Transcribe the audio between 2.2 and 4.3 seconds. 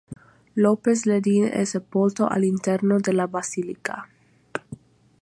all'interno della basilica.